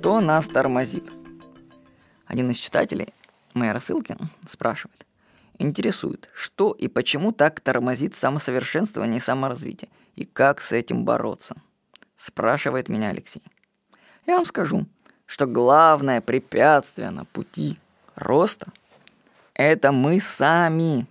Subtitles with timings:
[0.00, 1.04] Что нас тормозит?
[2.24, 3.12] Один из читателей
[3.52, 4.16] моей рассылки
[4.48, 5.04] спрашивает.
[5.58, 11.54] Интересует, что и почему так тормозит самосовершенствование и саморазвитие, и как с этим бороться?
[12.16, 13.42] Спрашивает меня Алексей.
[14.26, 14.86] Я вам скажу,
[15.26, 17.78] что главное препятствие на пути
[18.14, 18.72] роста–
[19.52, 21.06] это мы сами.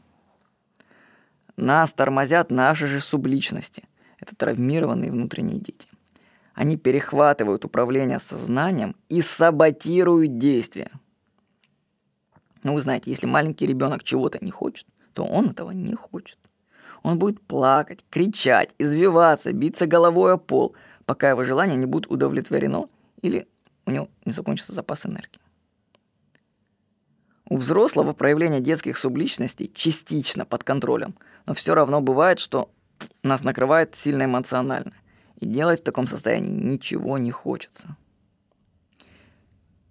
[1.58, 3.84] Нас тормозят наши же субличности.
[4.20, 5.88] Это травмированные внутренние дети.
[6.60, 10.92] Они перехватывают управление сознанием и саботируют действия.
[12.64, 16.38] Ну, вы знаете, если маленький ребенок чего-то не хочет, то он этого не хочет.
[17.02, 20.76] Он будет плакать, кричать, извиваться, биться головой о пол,
[21.06, 22.90] пока его желание не будет удовлетворено
[23.22, 23.48] или
[23.86, 25.40] у него не закончится запас энергии.
[27.50, 32.70] У взрослого проявление детских субличностей частично под контролем, но все равно бывает, что
[33.24, 34.92] нас накрывает сильно эмоционально,
[35.40, 37.96] и делать в таком состоянии ничего не хочется.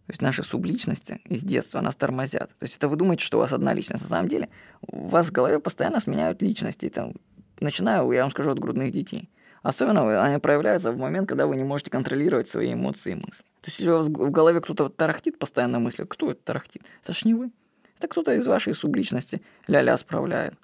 [0.07, 2.49] То есть наши субличности из детства нас тормозят.
[2.59, 4.05] То есть это вы думаете, что у вас одна личность.
[4.05, 4.49] На самом деле
[4.81, 6.89] у вас в голове постоянно сменяют личности.
[6.89, 7.13] Там,
[7.61, 9.29] начинаю, я вам скажу, от грудных детей.
[9.63, 13.43] Особенно они проявляются в момент, когда вы не можете контролировать свои эмоции и мысли.
[13.61, 16.83] То есть если у вас в голове кто-то тарахтит постоянно мысли, кто это тарахтит?
[17.03, 17.51] Это ж не вы.
[17.99, 20.55] Это кто-то из вашей субличности ля-ля справляет.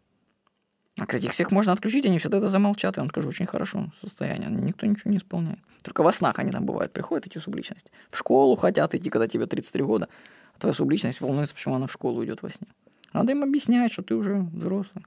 [0.97, 3.91] А, кстати, их всех можно отключить, они все тогда замолчат, я вам скажу, очень хорошо
[4.01, 5.59] состояние, никто ничего не исполняет.
[5.83, 7.91] Только во снах они там бывают, приходят эти субличности.
[8.11, 10.09] В школу хотят идти, когда тебе 33 года,
[10.55, 12.69] а твоя субличность волнуется, почему она в школу идет во сне.
[13.13, 15.05] Надо им объяснять, что ты уже взрослый.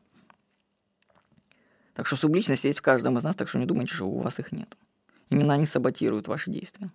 [1.94, 4.40] Так что субличность есть в каждом из нас, так что не думайте, что у вас
[4.40, 4.78] их нет.
[5.30, 6.92] Именно они саботируют ваши действия.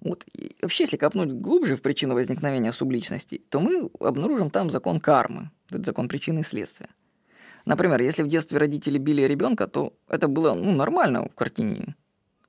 [0.00, 0.24] Вот.
[0.34, 5.50] И вообще, если копнуть глубже в причину возникновения субличности, то мы обнаружим там закон кармы,
[5.70, 6.90] это закон причины и следствия.
[7.64, 11.96] Например, если в детстве родители били ребенка, то это было ну, нормально в картине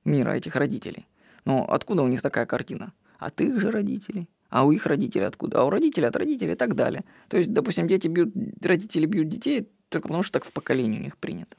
[0.04, 1.06] мира этих родителей.
[1.44, 2.92] Но откуда у них такая картина?
[3.18, 4.28] От их же родителей.
[4.50, 5.60] А у их родителей откуда?
[5.60, 7.04] А у родителей от родителей и так далее.
[7.28, 11.02] То есть, допустим, дети бьют, родители бьют детей только потому, что так в поколении у
[11.02, 11.56] них принято.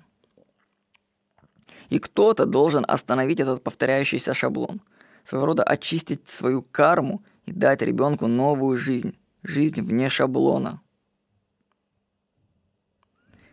[1.89, 4.81] И кто-то должен остановить этот повторяющийся шаблон.
[5.23, 9.17] Своего рода очистить свою карму и дать ребенку новую жизнь.
[9.43, 10.81] Жизнь вне шаблона.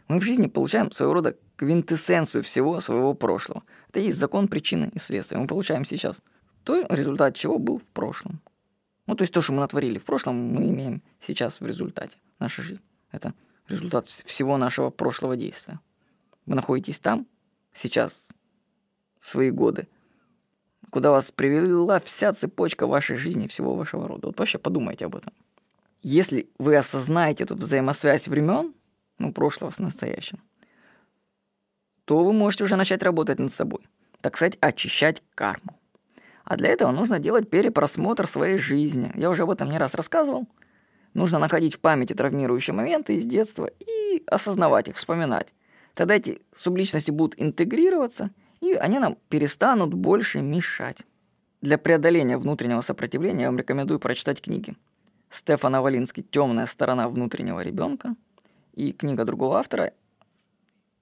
[0.08, 3.62] Мы в жизни получаем своего рода квинтэссенцию всего своего прошлого.
[3.88, 5.38] Это есть закон причины и следствия.
[5.38, 6.20] Мы получаем сейчас
[6.64, 8.40] то, результат чего был в прошлом.
[9.06, 12.18] Ну, то есть то, что мы натворили в прошлом, мы имеем сейчас в результате.
[12.38, 12.82] Наша жизнь–
[13.12, 13.34] это
[13.68, 15.80] результат всего нашего прошлого действия.
[16.46, 17.26] Вы находитесь там,
[17.72, 18.28] сейчас,
[19.20, 19.88] в свои годы,
[20.90, 24.28] куда вас привела вся цепочка вашей жизни, всего вашего рода.
[24.28, 25.32] Вот вообще подумайте об этом.
[26.02, 28.74] Если вы осознаете эту взаимосвязь времен,
[29.18, 30.40] ну, прошлого с настоящим,
[32.04, 33.80] то вы можете уже начать работать над собой.
[34.20, 35.78] Так сказать, очищать карму.
[36.44, 39.10] А для этого нужно делать перепросмотр своей жизни.
[39.14, 40.46] Я уже об этом не раз рассказывал.
[41.14, 45.52] Нужно находить в памяти травмирующие моменты из детства и осознавать их, вспоминать.
[45.94, 48.30] Тогда эти субличности будут интегрироваться,
[48.60, 50.98] и они нам перестанут больше мешать.
[51.60, 54.74] Для преодоления внутреннего сопротивления я вам рекомендую прочитать книги.
[55.30, 58.16] Стефана Валински «Темная сторона внутреннего ребенка»
[58.74, 59.92] и книга другого автора,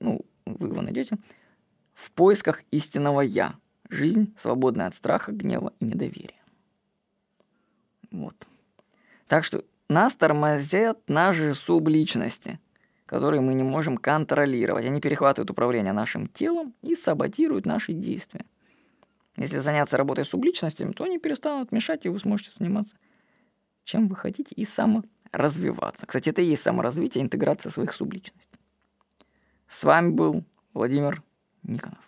[0.01, 1.17] ну, вы его найдете,
[1.95, 3.55] «В поисках истинного Я.
[3.89, 6.41] Жизнь, свободная от страха, гнева и недоверия».
[8.11, 8.35] Вот.
[9.27, 12.59] Так что нас тормозят наши субличности,
[13.07, 14.85] которые мы не можем контролировать.
[14.85, 18.45] Они перехватывают управление нашим телом и саботируют наши действия.
[19.37, 22.97] Если заняться работой с субличностями, то они перестанут мешать, и вы сможете заниматься
[23.85, 24.65] чем вы хотите и
[25.33, 26.07] саморазвиваться.
[26.07, 28.59] Кстати, это и есть саморазвитие, интеграция своих субличностей.
[29.67, 30.45] С вами был
[30.75, 31.23] Владимир
[31.63, 32.05] Никонов.